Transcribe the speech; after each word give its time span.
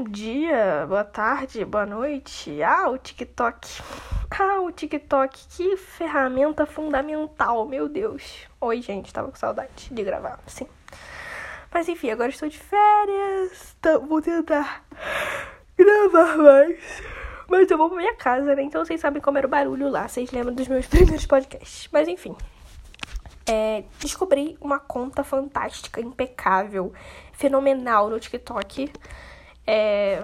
Bom 0.00 0.04
dia, 0.04 0.86
boa 0.88 1.04
tarde, 1.04 1.62
boa 1.62 1.84
noite. 1.84 2.62
Ah, 2.62 2.88
o 2.88 2.96
TikTok. 2.96 3.82
Ah, 4.30 4.60
o 4.62 4.72
TikTok, 4.72 5.38
que 5.50 5.76
ferramenta 5.76 6.64
fundamental, 6.64 7.68
meu 7.68 7.86
Deus. 7.86 8.48
Oi, 8.58 8.80
gente, 8.80 9.12
tava 9.12 9.28
com 9.28 9.36
saudade 9.36 9.90
de 9.90 10.02
gravar, 10.02 10.40
sim. 10.46 10.66
Mas 11.70 11.86
enfim, 11.86 12.08
agora 12.08 12.30
estou 12.30 12.48
de 12.48 12.58
férias. 12.58 13.76
Então, 13.78 14.06
vou 14.06 14.22
tentar 14.22 14.86
gravar 15.76 16.38
mais. 16.38 17.02
Mas 17.46 17.70
eu 17.70 17.76
vou 17.76 17.90
pra 17.90 17.98
minha 17.98 18.14
casa, 18.14 18.54
né? 18.54 18.62
Então 18.62 18.82
vocês 18.82 19.02
sabem 19.02 19.20
como 19.20 19.36
era 19.36 19.46
o 19.46 19.50
barulho 19.50 19.90
lá. 19.90 20.08
Vocês 20.08 20.30
lembram 20.30 20.54
dos 20.54 20.66
meus 20.66 20.86
primeiros 20.88 21.26
podcasts. 21.26 21.90
Mas 21.92 22.08
enfim. 22.08 22.34
É, 23.46 23.84
descobri 23.98 24.56
uma 24.62 24.78
conta 24.78 25.22
fantástica, 25.22 26.00
impecável, 26.00 26.90
fenomenal 27.34 28.08
no 28.08 28.18
TikTok. 28.18 28.90
É, 29.72 30.20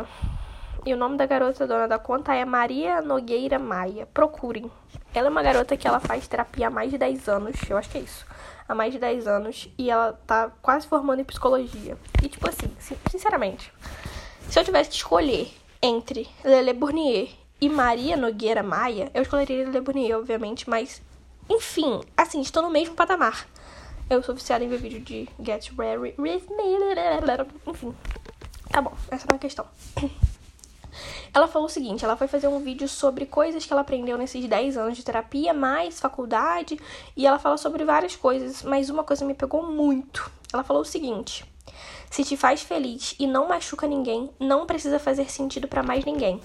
e 0.85 0.93
o 0.93 0.97
nome 0.97 1.17
da 1.17 1.25
garota 1.25 1.69
dona 1.69 1.87
da 1.87 2.01
conta 2.01 2.35
é 2.35 2.45
Maria 2.45 3.01
Nogueira 3.01 3.61
Maia. 3.61 4.05
Procurem. 4.13 4.69
Ela 5.15 5.29
é 5.29 5.31
uma 5.31 5.41
garota 5.41 5.77
que 5.77 5.87
ela 5.87 6.01
faz 6.01 6.27
terapia 6.27 6.67
há 6.67 6.71
mais 6.71 6.91
de 6.91 6.99
10 6.99 7.29
anos. 7.29 7.57
Eu 7.71 7.79
acho 7.79 7.89
que 7.89 7.99
é 7.99 8.01
isso. 8.01 8.27
Há 8.69 8.75
mais 8.75 8.93
de 8.93 8.99
10 8.99 9.29
anos. 9.29 9.69
E 9.79 9.89
ela 9.89 10.19
tá 10.27 10.51
quase 10.61 10.89
formando 10.89 11.21
em 11.21 11.25
psicologia. 11.25 11.97
E 12.21 12.29
tipo 12.29 12.49
assim, 12.49 12.69
sinceramente, 13.09 13.73
se 14.49 14.59
eu 14.59 14.65
tivesse 14.65 14.91
que 14.91 14.97
escolher 14.97 15.49
entre 15.81 16.29
Lele 16.43 16.73
Bournier 16.73 17.29
e 17.61 17.69
Maria 17.69 18.17
Nogueira 18.17 18.65
Maia, 18.65 19.13
eu 19.15 19.23
escolheria 19.23 19.65
Lele 19.65 19.81
Bournier, 19.81 20.19
obviamente, 20.19 20.69
mas 20.69 21.01
enfim, 21.49 22.01
assim, 22.17 22.41
estou 22.41 22.65
no 22.65 22.71
mesmo 22.71 22.97
patamar. 22.97 23.47
Eu 24.11 24.21
sou 24.25 24.35
viciada 24.35 24.65
em 24.65 24.69
ver 24.69 24.79
vídeo 24.79 25.01
de 25.01 25.29
Get 25.41 25.71
Ready 25.79 26.15
With 26.19 26.47
Me. 26.51 26.73
Enfim, 27.65 27.95
tá 28.77 28.83
bom, 28.83 28.93
essa 29.11 29.27
não 29.27 29.35
é 29.35 29.37
a 29.37 29.41
questão. 29.41 29.67
Ela 31.33 31.49
falou 31.49 31.67
o 31.67 31.71
seguinte: 31.71 32.05
ela 32.05 32.15
foi 32.15 32.29
fazer 32.29 32.47
um 32.47 32.61
vídeo 32.61 32.87
sobre 32.87 33.25
coisas 33.25 33.65
que 33.65 33.73
ela 33.73 33.81
aprendeu 33.81 34.19
nesses 34.19 34.47
10 34.47 34.77
anos 34.77 34.97
de 34.99 35.03
terapia, 35.03 35.55
mais 35.55 35.99
faculdade, 35.99 36.79
e 37.17 37.27
ela 37.27 37.39
fala 37.39 37.57
sobre 37.57 37.87
várias 37.87 38.17
coisas, 38.17 38.63
mas 38.63 38.91
uma 38.91 39.03
coisa 39.03 39.25
me 39.25 39.33
pegou 39.33 39.63
muito. 39.63 40.31
Ela 40.53 40.63
falou 40.63 40.83
o 40.83 40.85
seguinte: 40.85 41.43
se 42.11 42.23
te 42.23 42.37
faz 42.37 42.61
feliz 42.61 43.15
e 43.19 43.27
não 43.27 43.49
machuca 43.49 43.87
ninguém, 43.87 44.31
não 44.39 44.67
precisa 44.67 44.99
fazer 44.99 45.31
sentido 45.31 45.67
para 45.67 45.83
mais 45.83 46.05
ninguém. 46.05 46.39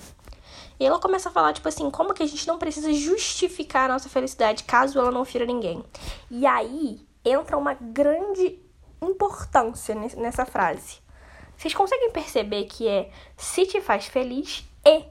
E 0.79 0.85
ela 0.85 0.99
começa 0.99 1.27
a 1.27 1.31
falar, 1.33 1.51
tipo 1.51 1.67
assim, 1.67 1.91
como 1.91 2.13
que 2.13 2.23
a 2.23 2.27
gente 2.27 2.47
não 2.47 2.57
precisa 2.57 2.93
justificar 2.93 3.89
a 3.89 3.93
nossa 3.93 4.07
felicidade 4.07 4.63
caso 4.63 4.97
ela 4.97 5.11
não 5.11 5.25
fira 5.25 5.45
ninguém. 5.45 5.83
E 6.29 6.45
aí 6.45 7.05
entra 7.25 7.57
uma 7.57 7.73
grande 7.73 8.57
importância 9.01 9.95
nessa 9.95 10.45
frase. 10.45 11.01
Vocês 11.61 11.75
conseguem 11.75 12.09
perceber 12.09 12.63
que 12.63 12.87
é 12.87 13.11
se 13.37 13.67
te 13.67 13.79
faz 13.79 14.07
feliz 14.07 14.67
e 14.83 15.05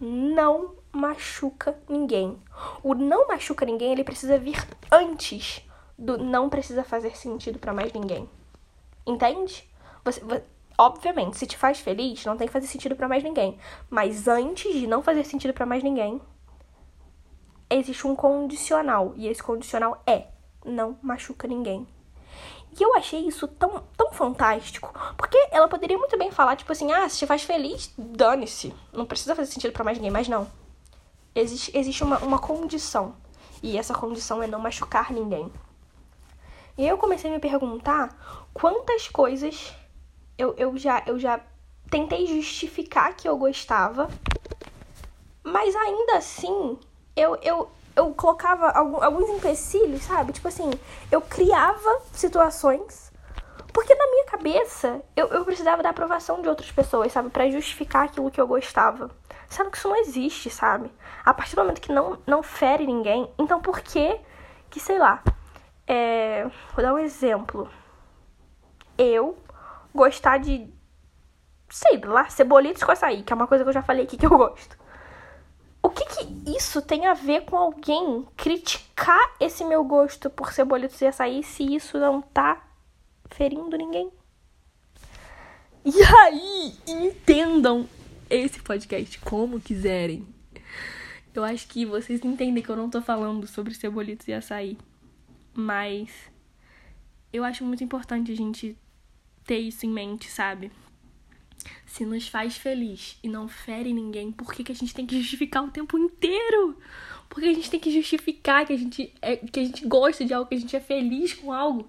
não 0.00 0.76
machuca 0.92 1.76
ninguém. 1.88 2.40
O 2.80 2.94
não 2.94 3.26
machuca 3.26 3.66
ninguém, 3.66 3.90
ele 3.90 4.04
precisa 4.04 4.38
vir 4.38 4.56
antes 4.88 5.66
do 5.98 6.16
não 6.16 6.48
precisa 6.48 6.84
fazer 6.84 7.16
sentido 7.16 7.58
para 7.58 7.74
mais 7.74 7.92
ninguém. 7.92 8.30
Entende? 9.04 9.68
Você, 10.04 10.22
obviamente, 10.78 11.38
se 11.38 11.44
te 11.44 11.58
faz 11.58 11.80
feliz, 11.80 12.24
não 12.24 12.36
tem 12.36 12.46
que 12.46 12.52
fazer 12.52 12.68
sentido 12.68 12.94
para 12.94 13.08
mais 13.08 13.24
ninguém. 13.24 13.58
Mas 13.90 14.28
antes 14.28 14.72
de 14.74 14.86
não 14.86 15.02
fazer 15.02 15.24
sentido 15.24 15.54
para 15.54 15.66
mais 15.66 15.82
ninguém, 15.82 16.22
existe 17.68 18.06
um 18.06 18.14
condicional. 18.14 19.12
E 19.16 19.26
esse 19.26 19.42
condicional 19.42 20.00
é: 20.06 20.28
não 20.64 20.96
machuca 21.02 21.48
ninguém. 21.48 21.84
E 22.78 22.82
eu 22.82 22.94
achei 22.94 23.20
isso 23.26 23.48
tão, 23.48 23.82
tão 23.96 24.12
fantástico. 24.12 24.92
Porque 25.16 25.36
ela 25.50 25.68
poderia 25.68 25.96
muito 25.96 26.18
bem 26.18 26.30
falar, 26.30 26.56
tipo 26.56 26.72
assim, 26.72 26.92
ah, 26.92 27.08
se 27.08 27.18
te 27.18 27.26
faz 27.26 27.42
feliz, 27.42 27.92
dane-se. 27.96 28.74
Não 28.92 29.06
precisa 29.06 29.34
fazer 29.34 29.50
sentido 29.50 29.72
para 29.72 29.84
mais 29.84 29.96
ninguém, 29.96 30.10
mas 30.10 30.28
não. 30.28 30.46
Existe, 31.34 31.76
existe 31.76 32.04
uma, 32.04 32.18
uma 32.18 32.38
condição. 32.38 33.14
E 33.62 33.78
essa 33.78 33.94
condição 33.94 34.42
é 34.42 34.46
não 34.46 34.58
machucar 34.58 35.12
ninguém. 35.12 35.50
E 36.76 36.82
aí 36.82 36.88
eu 36.88 36.98
comecei 36.98 37.30
a 37.30 37.32
me 37.32 37.40
perguntar 37.40 38.48
quantas 38.52 39.08
coisas 39.08 39.74
eu, 40.36 40.54
eu, 40.58 40.76
já, 40.76 41.02
eu 41.06 41.18
já 41.18 41.40
tentei 41.90 42.26
justificar 42.26 43.14
que 43.14 43.26
eu 43.26 43.38
gostava, 43.38 44.10
mas 45.42 45.74
ainda 45.74 46.18
assim 46.18 46.78
eu, 47.14 47.36
eu, 47.36 47.70
eu 47.96 48.12
colocava 48.14 48.70
alguns 48.70 49.30
empecilhos, 49.30 50.02
sabe? 50.02 50.32
Tipo 50.32 50.48
assim, 50.48 50.70
eu 51.10 51.20
criava 51.20 52.02
situações 52.12 53.06
porque 53.76 53.94
na 53.94 54.06
minha 54.06 54.24
cabeça 54.24 55.02
eu, 55.14 55.26
eu 55.26 55.44
precisava 55.44 55.82
da 55.82 55.90
aprovação 55.90 56.40
de 56.40 56.48
outras 56.48 56.72
pessoas, 56.72 57.12
sabe? 57.12 57.28
para 57.28 57.50
justificar 57.50 58.06
aquilo 58.06 58.30
que 58.30 58.40
eu 58.40 58.46
gostava. 58.46 59.10
Sendo 59.50 59.70
que 59.70 59.76
isso 59.76 59.86
não 59.86 59.96
existe, 59.96 60.48
sabe? 60.48 60.90
A 61.22 61.34
partir 61.34 61.54
do 61.54 61.60
momento 61.60 61.82
que 61.82 61.92
não, 61.92 62.18
não 62.26 62.42
fere 62.42 62.86
ninguém, 62.86 63.30
então 63.38 63.60
por 63.60 63.82
que 63.82 64.18
que, 64.70 64.80
sei 64.80 64.98
lá, 64.98 65.22
é... 65.86 66.44
vou 66.74 66.82
dar 66.82 66.94
um 66.94 66.98
exemplo. 66.98 67.70
Eu 68.96 69.36
gostar 69.94 70.38
de, 70.38 70.72
sei 71.68 72.00
lá, 72.02 72.30
cebolitos 72.30 72.82
com 72.82 72.92
açaí, 72.92 73.22
que 73.22 73.32
é 73.34 73.36
uma 73.36 73.46
coisa 73.46 73.62
que 73.62 73.68
eu 73.68 73.74
já 73.74 73.82
falei 73.82 74.04
aqui 74.04 74.16
que 74.16 74.24
eu 74.24 74.30
gosto. 74.30 74.74
Isso 76.46 76.80
tem 76.80 77.06
a 77.06 77.14
ver 77.14 77.44
com 77.44 77.56
alguém 77.56 78.24
criticar 78.36 79.34
esse 79.40 79.64
meu 79.64 79.82
gosto 79.82 80.30
por 80.30 80.52
cebolitos 80.52 81.00
e 81.00 81.06
açaí 81.06 81.42
se 81.42 81.74
isso 81.74 81.98
não 81.98 82.22
tá 82.22 82.64
ferindo 83.32 83.76
ninguém? 83.76 84.12
E 85.84 86.02
aí, 86.02 86.74
entendam 86.86 87.88
esse 88.30 88.60
podcast 88.60 89.18
como 89.20 89.60
quiserem. 89.60 90.26
Eu 91.34 91.42
acho 91.42 91.66
que 91.66 91.84
vocês 91.84 92.24
entendem 92.24 92.62
que 92.62 92.70
eu 92.70 92.76
não 92.76 92.88
tô 92.88 93.02
falando 93.02 93.46
sobre 93.46 93.74
cebolitos 93.74 94.26
e 94.28 94.32
açaí. 94.32 94.78
Mas 95.52 96.10
eu 97.32 97.42
acho 97.44 97.64
muito 97.64 97.82
importante 97.82 98.30
a 98.30 98.36
gente 98.36 98.76
ter 99.44 99.58
isso 99.58 99.84
em 99.84 99.90
mente, 99.90 100.30
sabe? 100.30 100.70
Se 101.86 102.04
nos 102.04 102.28
faz 102.28 102.56
feliz 102.56 103.18
e 103.22 103.28
não 103.28 103.48
fere 103.48 103.92
ninguém, 103.92 104.32
por 104.32 104.52
que, 104.52 104.64
que 104.64 104.72
a 104.72 104.74
gente 104.74 104.94
tem 104.94 105.06
que 105.06 105.18
justificar 105.18 105.64
o 105.64 105.70
tempo 105.70 105.98
inteiro? 105.98 106.78
Por 107.28 107.40
que 107.40 107.48
a 107.48 107.54
gente 107.54 107.70
tem 107.70 107.80
que 107.80 107.90
justificar 107.90 108.66
que 108.66 108.72
a 108.72 108.76
gente, 108.76 109.12
é, 109.20 109.36
que 109.36 109.60
a 109.60 109.64
gente 109.64 109.86
gosta 109.86 110.24
de 110.24 110.32
algo, 110.32 110.48
que 110.48 110.54
a 110.54 110.58
gente 110.58 110.76
é 110.76 110.80
feliz 110.80 111.34
com 111.34 111.52
algo? 111.52 111.88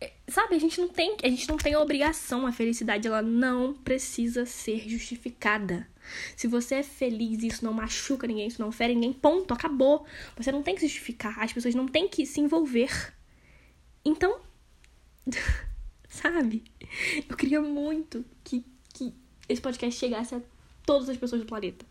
É, 0.00 0.12
sabe, 0.28 0.54
a 0.54 0.58
gente 0.58 0.80
não 0.80 0.88
tem, 0.88 1.16
a 1.22 1.28
gente 1.28 1.48
não 1.48 1.56
tem 1.56 1.74
a 1.74 1.80
obrigação, 1.80 2.46
a 2.46 2.52
felicidade 2.52 3.06
ela 3.06 3.22
não 3.22 3.72
precisa 3.72 4.44
ser 4.44 4.88
justificada. 4.88 5.88
Se 6.36 6.46
você 6.46 6.76
é 6.76 6.82
feliz 6.82 7.42
e 7.42 7.46
isso 7.46 7.64
não 7.64 7.72
machuca 7.72 8.26
ninguém, 8.26 8.48
isso 8.48 8.60
não 8.60 8.72
fere 8.72 8.94
ninguém, 8.94 9.12
ponto, 9.12 9.54
acabou. 9.54 10.04
Você 10.36 10.50
não 10.50 10.62
tem 10.62 10.74
que 10.74 10.82
justificar, 10.82 11.38
as 11.38 11.52
pessoas 11.52 11.74
não 11.74 11.86
têm 11.86 12.08
que 12.08 12.26
se 12.26 12.40
envolver. 12.40 13.12
Então, 14.04 14.40
sabe? 16.12 16.62
Eu 17.28 17.36
queria 17.36 17.60
muito 17.60 18.24
que, 18.44 18.64
que 18.92 19.14
esse 19.48 19.60
podcast 19.60 19.98
chegasse 19.98 20.34
a 20.34 20.42
todas 20.84 21.08
as 21.08 21.16
pessoas 21.16 21.40
do 21.40 21.46
planeta. 21.46 21.86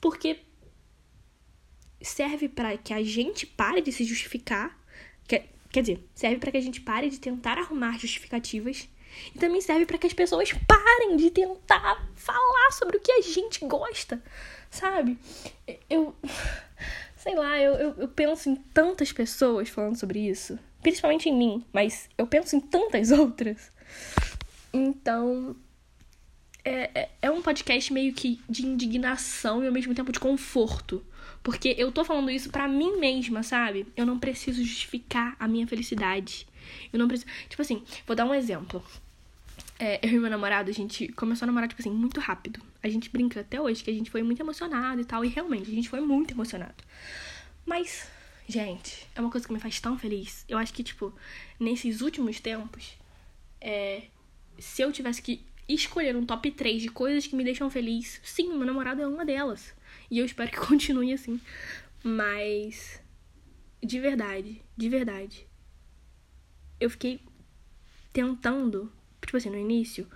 Porque 0.00 0.38
serve 2.00 2.48
para 2.48 2.78
que 2.78 2.94
a 2.94 3.02
gente 3.02 3.44
pare 3.44 3.82
de 3.82 3.90
se 3.90 4.04
justificar. 4.04 4.78
Quer, 5.26 5.50
quer 5.70 5.80
dizer, 5.80 6.08
serve 6.14 6.38
para 6.38 6.52
que 6.52 6.58
a 6.58 6.62
gente 6.62 6.80
pare 6.80 7.10
de 7.10 7.18
tentar 7.18 7.58
arrumar 7.58 7.98
justificativas. 7.98 8.88
E 9.34 9.38
também 9.38 9.60
serve 9.60 9.84
para 9.84 9.98
que 9.98 10.06
as 10.06 10.12
pessoas 10.12 10.52
parem 10.52 11.16
de 11.16 11.30
tentar 11.30 12.08
falar 12.14 12.70
sobre 12.70 12.98
o 12.98 13.00
que 13.00 13.10
a 13.10 13.20
gente 13.20 13.66
gosta, 13.66 14.22
sabe? 14.70 15.18
Eu. 15.90 16.14
Sei 17.16 17.34
lá, 17.34 17.58
eu, 17.58 17.74
eu, 17.74 17.94
eu 17.96 18.08
penso 18.08 18.48
em 18.48 18.54
tantas 18.54 19.10
pessoas 19.10 19.68
falando 19.68 19.98
sobre 19.98 20.20
isso 20.20 20.56
principalmente 20.86 21.28
em 21.28 21.36
mim, 21.36 21.64
mas 21.72 22.08
eu 22.16 22.28
penso 22.28 22.54
em 22.54 22.60
tantas 22.60 23.10
outras. 23.18 23.72
Então, 24.72 25.56
é, 26.64 26.90
é, 26.94 27.08
é 27.22 27.30
um 27.30 27.42
podcast 27.42 27.92
meio 27.92 28.14
que 28.14 28.40
de 28.48 28.64
indignação 28.64 29.64
e 29.64 29.66
ao 29.66 29.72
mesmo 29.72 29.92
tempo 29.96 30.12
de 30.12 30.20
conforto. 30.20 31.04
Porque 31.42 31.74
eu 31.76 31.90
tô 31.90 32.04
falando 32.04 32.30
isso 32.30 32.50
para 32.50 32.68
mim 32.68 33.00
mesma, 33.00 33.42
sabe? 33.42 33.84
Eu 33.96 34.06
não 34.06 34.16
preciso 34.16 34.62
justificar 34.62 35.34
a 35.40 35.48
minha 35.48 35.66
felicidade. 35.66 36.46
Eu 36.92 37.00
não 37.00 37.08
preciso. 37.08 37.28
Tipo 37.48 37.62
assim, 37.62 37.82
vou 38.06 38.14
dar 38.14 38.24
um 38.24 38.32
exemplo. 38.32 38.80
É, 39.80 39.98
eu 40.06 40.12
e 40.12 40.18
meu 40.20 40.30
namorado, 40.30 40.70
a 40.70 40.72
gente 40.72 41.08
começou 41.08 41.46
a 41.46 41.48
namorar, 41.48 41.68
tipo 41.68 41.82
assim, 41.82 41.90
muito 41.90 42.20
rápido. 42.20 42.60
A 42.80 42.88
gente 42.88 43.10
brinca 43.10 43.40
até 43.40 43.60
hoje 43.60 43.82
que 43.82 43.90
a 43.90 43.94
gente 43.94 44.08
foi 44.08 44.22
muito 44.22 44.40
emocionado 44.40 45.00
e 45.00 45.04
tal. 45.04 45.24
E 45.24 45.28
realmente, 45.28 45.68
a 45.68 45.74
gente 45.74 45.88
foi 45.88 46.00
muito 46.00 46.32
emocionado. 46.32 46.84
Mas 47.64 48.08
Gente, 48.48 49.08
é 49.14 49.20
uma 49.20 49.30
coisa 49.30 49.46
que 49.46 49.52
me 49.52 49.58
faz 49.58 49.80
tão 49.80 49.98
feliz. 49.98 50.44
Eu 50.48 50.56
acho 50.58 50.72
que, 50.72 50.84
tipo, 50.84 51.12
nesses 51.58 52.00
últimos 52.00 52.38
tempos, 52.38 52.96
é, 53.60 54.04
se 54.58 54.82
eu 54.82 54.92
tivesse 54.92 55.20
que 55.20 55.44
escolher 55.68 56.14
um 56.16 56.24
top 56.24 56.50
3 56.52 56.82
de 56.82 56.88
coisas 56.88 57.26
que 57.26 57.34
me 57.34 57.42
deixam 57.42 57.68
feliz, 57.68 58.20
sim, 58.22 58.48
meu 58.50 58.64
namorado 58.64 59.02
é 59.02 59.06
uma 59.06 59.24
delas. 59.24 59.74
E 60.10 60.18
eu 60.18 60.24
espero 60.24 60.50
que 60.50 60.58
continue 60.64 61.12
assim. 61.12 61.40
Mas, 62.04 63.02
de 63.82 63.98
verdade, 63.98 64.62
de 64.76 64.88
verdade, 64.88 65.46
eu 66.78 66.88
fiquei 66.88 67.20
tentando, 68.12 68.92
tipo 69.20 69.36
assim, 69.36 69.50
no 69.50 69.58
início, 69.58 70.06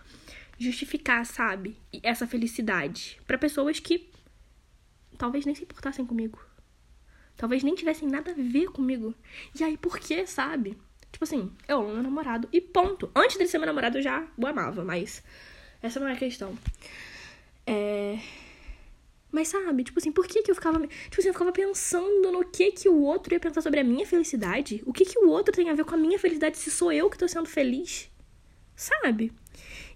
justificar, 0.57 1.27
sabe? 1.27 1.77
Essa 2.03 2.27
felicidade 2.27 3.21
para 3.27 3.37
pessoas 3.37 3.81
que 3.81 4.09
talvez 5.19 5.45
nem 5.45 5.55
se 5.55 5.65
importassem 5.65 6.07
comigo. 6.07 6.39
Talvez 7.41 7.63
nem 7.63 7.75
tivessem 7.75 8.07
nada 8.07 8.33
a 8.33 8.35
ver 8.35 8.67
comigo. 8.67 9.15
E 9.59 9.65
aí, 9.65 9.75
por 9.79 9.99
que, 9.99 10.27
sabe? 10.27 10.77
Tipo 11.11 11.25
assim, 11.25 11.51
eu 11.67 11.79
amo 11.79 11.95
meu 11.95 12.03
namorado 12.03 12.47
e 12.53 12.61
ponto. 12.61 13.11
Antes 13.17 13.39
dele 13.39 13.49
ser 13.49 13.57
meu 13.57 13.67
namorado, 13.67 13.97
eu 13.97 14.03
já 14.03 14.29
o 14.37 14.47
amava, 14.47 14.85
mas 14.85 15.23
essa 15.83 15.99
não 15.99 16.07
é 16.07 16.13
a 16.13 16.17
questão. 16.17 16.55
É. 17.67 18.19
Mas 19.33 19.49
sabe, 19.49 19.85
tipo 19.85 19.99
assim, 19.99 20.13
por 20.13 20.27
que 20.27 20.43
que 20.43 20.51
eu 20.51 20.55
ficava. 20.55 20.87
Tipo 20.87 21.19
assim, 21.19 21.29
eu 21.29 21.33
ficava 21.33 21.51
pensando 21.51 22.31
no 22.31 22.45
que 22.45 22.73
que 22.73 22.91
o 22.91 23.01
outro 23.01 23.33
ia 23.33 23.41
pensar 23.41 23.63
sobre 23.63 23.81
a 23.81 23.85
minha 23.85 24.07
felicidade? 24.07 24.83
O 24.85 24.93
que 24.93 25.07
que 25.07 25.19
o 25.19 25.31
outro 25.31 25.55
tem 25.55 25.71
a 25.71 25.75
ver 25.75 25.87
com 25.87 25.95
a 25.95 25.99
minha 25.99 26.19
felicidade 26.19 26.59
se 26.59 26.71
sou 26.71 26.93
eu 26.93 27.09
que 27.09 27.17
tô 27.17 27.27
sendo 27.27 27.49
feliz? 27.49 28.11
Sabe? 28.77 29.33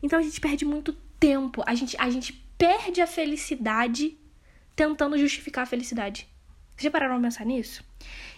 Então 0.03 0.19
a 0.19 0.23
gente 0.23 0.41
perde 0.41 0.65
muito 0.65 0.95
tempo. 1.21 1.63
A 1.67 1.75
gente, 1.75 1.95
a 2.01 2.09
gente 2.09 2.33
perde 2.57 3.03
a 3.03 3.07
felicidade 3.07 4.17
tentando 4.75 5.19
justificar 5.19 5.65
a 5.65 5.67
felicidade. 5.67 6.33
Já 6.77 6.91
pararam 6.91 7.15
pra 7.21 7.29
pensar 7.29 7.45
nisso? 7.45 7.85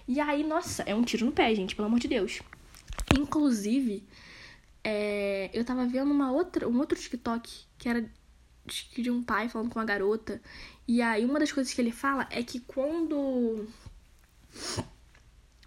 E 0.07 0.21
aí, 0.21 0.45
nossa, 0.45 0.83
é 0.85 0.95
um 0.95 1.03
tiro 1.03 1.27
no 1.27 1.33
pé, 1.33 1.55
gente, 1.55 1.75
pelo 1.75 1.89
amor 1.89 1.99
de 1.99 2.09
Deus. 2.09 2.41
Inclusive, 3.19 4.07
é, 4.85 5.51
eu 5.53 5.65
tava 5.65 5.87
vendo 5.87 6.11
uma 6.11 6.31
outra, 6.31 6.69
um 6.69 6.79
outro 6.79 6.99
TikTok 6.99 7.67
que 7.79 7.89
era 7.89 8.09
de 8.97 9.11
um 9.11 9.23
pai 9.23 9.49
falando 9.49 9.71
com 9.71 9.79
uma 9.79 9.85
garota. 9.85 10.41
E 10.87 11.03
aí 11.03 11.25
uma 11.25 11.39
das 11.39 11.53
coisas 11.53 11.73
que 11.73 11.81
ele 11.81 11.93
fala 11.93 12.27
é 12.31 12.43
que 12.43 12.61
quando 12.61 13.67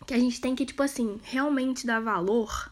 que 0.05 0.13
a 0.13 0.19
gente 0.19 0.41
tem 0.41 0.55
que 0.55 0.65
tipo 0.65 0.81
assim, 0.81 1.19
realmente 1.23 1.85
dar 1.85 1.99
valor 1.99 2.71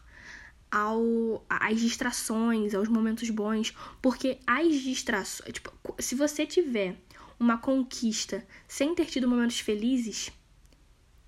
ao 0.71 1.45
às 1.49 1.79
distrações, 1.79 2.73
aos 2.73 2.87
momentos 2.89 3.29
bons, 3.29 3.73
porque 4.01 4.39
as 4.45 4.75
distrações, 4.75 5.53
tipo, 5.53 5.71
se 5.99 6.15
você 6.15 6.45
tiver 6.45 6.97
uma 7.39 7.57
conquista 7.57 8.45
sem 8.67 8.95
ter 8.95 9.05
tido 9.05 9.27
momentos 9.27 9.59
felizes, 9.59 10.31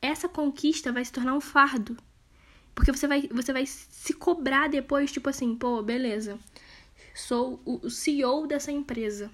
essa 0.01 0.29
conquista 0.29 0.91
vai 0.91 1.03
se 1.03 1.11
tornar 1.11 1.33
um 1.33 1.41
fardo. 1.41 1.97
Porque 2.73 2.91
você 2.91 3.07
vai, 3.07 3.27
você 3.31 3.51
vai 3.51 3.65
se 3.65 4.13
cobrar 4.13 4.69
depois, 4.69 5.11
tipo 5.11 5.29
assim, 5.29 5.55
pô, 5.55 5.81
beleza 5.81 6.39
sou 7.19 7.61
o 7.65 7.89
CEO 7.89 8.47
dessa 8.47 8.71
empresa. 8.71 9.29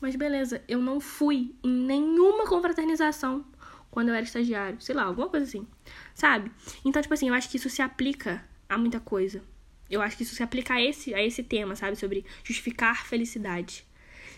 Mas 0.00 0.16
beleza, 0.16 0.62
eu 0.68 0.80
não 0.80 1.00
fui 1.00 1.54
em 1.62 1.70
nenhuma 1.70 2.46
confraternização 2.46 3.44
quando 3.90 4.08
eu 4.08 4.14
era 4.14 4.24
estagiário, 4.24 4.80
sei 4.80 4.94
lá, 4.94 5.04
alguma 5.04 5.28
coisa 5.28 5.46
assim, 5.46 5.66
sabe? 6.14 6.50
Então, 6.84 7.00
tipo 7.00 7.12
assim, 7.12 7.28
eu 7.28 7.34
acho 7.34 7.48
que 7.48 7.56
isso 7.56 7.68
se 7.68 7.82
aplica 7.82 8.44
a 8.68 8.78
muita 8.78 8.98
coisa. 8.98 9.42
Eu 9.90 10.00
acho 10.00 10.16
que 10.16 10.22
isso 10.22 10.34
se 10.34 10.42
aplica 10.42 10.74
a 10.74 10.82
esse, 10.82 11.14
a 11.14 11.22
esse 11.22 11.42
tema, 11.42 11.76
sabe? 11.76 11.96
Sobre 11.96 12.24
justificar 12.42 13.06
felicidade. 13.06 13.86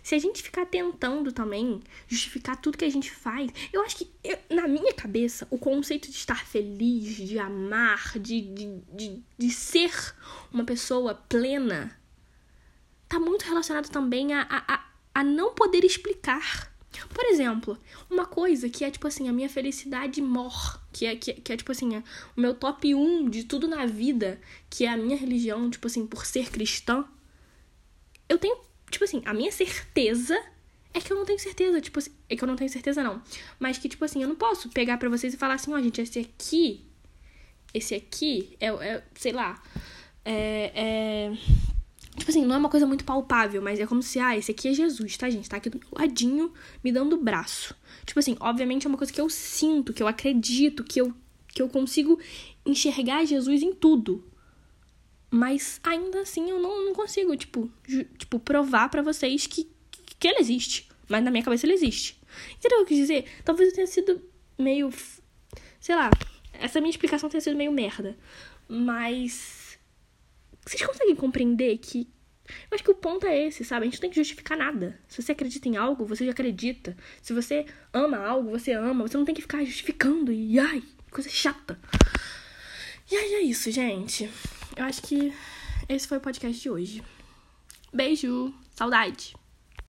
Se 0.05 0.15
a 0.15 0.19
gente 0.19 0.43
ficar 0.43 0.67
tentando 0.67 1.33
também 1.33 1.81
justificar 2.07 2.61
tudo 2.61 2.77
que 2.77 2.85
a 2.85 2.91
gente 2.91 3.11
faz, 3.11 3.51
eu 3.73 3.81
acho 3.81 3.97
que, 3.97 4.13
eu, 4.23 4.39
na 4.55 4.69
minha 4.69 4.93
cabeça, 4.93 5.49
o 5.51 5.57
conceito 5.57 6.11
de 6.11 6.17
estar 6.19 6.47
feliz, 6.47 7.17
de 7.17 7.39
amar, 7.39 8.19
de, 8.19 8.43
de, 8.43 8.83
de, 8.93 9.23
de 9.39 9.51
ser 9.51 10.15
uma 10.53 10.63
pessoa 10.63 11.15
plena, 11.15 11.99
tá 13.09 13.19
muito 13.19 13.47
relacionado 13.47 13.89
também 13.89 14.35
a, 14.35 14.47
a, 14.51 14.85
a 15.15 15.25
não 15.25 15.55
poder 15.55 15.83
explicar. 15.87 16.71
Por 17.09 17.25
exemplo, 17.25 17.79
uma 18.11 18.27
coisa 18.27 18.69
que 18.69 18.85
é 18.85 18.91
tipo 18.91 19.09
assim, 19.09 19.27
a 19.31 19.33
minha 19.33 19.49
felicidade 19.49 20.21
mor, 20.21 20.83
que 20.93 21.07
é, 21.07 21.17
que, 21.17 21.33
que 21.33 21.51
é 21.51 21.57
tipo 21.57 21.73
assim, 21.73 21.97
é 21.97 22.03
o 22.37 22.41
meu 22.43 22.55
top 22.55 22.95
1 22.95 23.31
de 23.31 23.45
tudo 23.45 23.67
na 23.67 23.87
vida, 23.87 24.39
que 24.69 24.85
é 24.85 24.91
a 24.91 24.99
minha 24.99 25.17
religião, 25.17 25.71
tipo 25.71 25.87
assim, 25.87 26.07
por 26.07 26.27
ser 26.27 26.51
cristã. 26.51 27.07
Eu 28.29 28.37
tenho, 28.37 28.59
tipo 28.95 29.05
assim, 29.05 29.23
a 29.25 29.35
minha 29.35 29.53
certeza 29.53 30.41
é 30.93 31.01
que 31.01 31.13
eu 31.13 31.17
não 31.17 31.25
tenho 31.25 31.39
certeza, 31.39 31.81
tipo 31.81 31.99
assim, 31.99 32.11
é 32.29 32.37
que 32.37 32.43
eu 32.43 32.49
não 32.49 32.57
tenho 32.57 32.71
certeza 32.71 33.03
não. 33.03 33.21
Mas 33.59 33.79
que, 33.79 33.89
tipo 33.89 34.05
assim, 34.05 34.23
eu 34.23 34.29
não 34.29 34.37
posso 34.37 34.69
pegar 34.71 34.97
para 34.97 35.09
vocês 35.09 35.35
e 35.35 35.37
falar 35.37 35.55
assim, 35.55 35.73
ó, 35.73 35.77
oh, 35.77 35.83
gente, 35.83 36.01
esse 36.01 36.21
aqui, 36.21 36.85
esse 37.73 37.95
aqui 37.95 38.57
é, 38.61 38.69
é 38.69 39.03
sei 39.15 39.33
lá, 39.33 39.61
é, 40.25 40.73
é 40.75 41.33
Tipo 42.17 42.31
assim, 42.31 42.47
não 42.47 42.55
é 42.55 42.59
uma 42.59 42.69
coisa 42.69 42.87
muito 42.87 43.05
palpável, 43.05 43.61
mas 43.61 43.81
é 43.81 43.87
como 43.87 44.01
se, 44.01 44.21
ah, 44.21 44.37
esse 44.37 44.53
aqui 44.53 44.69
é 44.69 44.73
Jesus, 44.73 45.17
tá, 45.17 45.29
gente? 45.29 45.49
Tá 45.49 45.57
aqui 45.57 45.69
do 45.69 45.81
meu 45.81 45.89
ladinho, 45.93 46.53
me 46.83 46.93
dando 46.93 47.15
o 47.15 47.21
braço. 47.21 47.75
Tipo 48.07 48.21
assim, 48.21 48.37
obviamente 48.39 48.87
é 48.87 48.89
uma 48.89 48.97
coisa 48.97 49.13
que 49.13 49.21
eu 49.21 49.29
sinto, 49.29 49.93
que 49.93 50.01
eu 50.01 50.07
acredito, 50.07 50.85
que 50.85 51.01
eu, 51.01 51.13
que 51.49 51.61
eu 51.61 51.69
consigo 51.69 52.21
enxergar 52.65 53.25
Jesus 53.25 53.63
em 53.63 53.73
tudo. 53.75 54.25
Mas 55.35 55.81
ainda 55.83 56.21
assim 56.21 56.49
eu 56.49 56.61
não, 56.61 56.85
não 56.85 56.93
consigo, 56.93 57.37
tipo, 57.37 57.69
tipo 58.17 58.39
provar 58.39 58.89
para 58.89 59.03
vocês 59.03 59.49
que, 59.49 59.69
que 59.91 60.29
ele 60.29 60.39
existe. 60.39 60.89
Mas 61.09 61.25
na 61.25 61.31
minha 61.33 61.43
cabeça 61.43 61.67
ele 61.67 61.73
existe. 61.73 62.23
Entendeu 62.57 62.83
o 62.83 62.87
que 62.87 62.95
eu 62.95 62.97
quis 62.97 62.99
dizer? 62.99 63.25
Talvez 63.45 63.71
eu 63.71 63.75
tenha 63.75 63.87
sido 63.89 64.23
meio. 64.57 64.93
Sei 65.81 65.97
lá, 65.97 66.09
essa 66.53 66.81
minha 66.81 66.91
explicação 66.91 67.29
tenha 67.29 67.41
sido 67.41 67.57
meio 67.57 67.73
merda. 67.73 68.17
Mas 68.69 69.77
vocês 70.65 70.87
conseguem 70.87 71.17
compreender 71.17 71.79
que. 71.79 72.09
Eu 72.71 72.77
acho 72.77 72.85
que 72.85 72.93
o 72.93 72.95
ponto 72.95 73.27
é 73.27 73.37
esse, 73.37 73.65
sabe? 73.65 73.83
A 73.83 73.85
gente 73.87 73.95
não 73.95 74.03
tem 74.03 74.11
que 74.11 74.17
justificar 74.17 74.57
nada. 74.57 75.01
Se 75.09 75.21
você 75.21 75.33
acredita 75.33 75.69
em 75.69 75.77
algo, 75.77 76.07
você 76.07 76.29
acredita. 76.29 76.97
Se 77.21 77.33
você 77.33 77.67
ama 77.93 78.19
algo, 78.19 78.51
você 78.51 78.71
ama. 78.71 79.03
Você 79.09 79.17
não 79.17 79.25
tem 79.25 79.35
que 79.35 79.43
ficar 79.43 79.65
justificando 79.65 80.31
e. 80.31 80.61
Ai, 80.61 80.81
coisa 81.11 81.29
chata. 81.29 81.77
E 83.11 83.17
aí 83.17 83.35
é 83.35 83.41
isso, 83.43 83.69
gente. 83.73 84.31
Eu 84.77 84.85
acho 84.85 85.03
que 85.03 85.33
esse 85.89 86.07
foi 86.07 86.19
o 86.19 86.21
podcast 86.21 86.61
de 86.61 86.71
hoje. 86.71 87.03
Beijo, 87.93 88.53
saudade. 88.75 89.35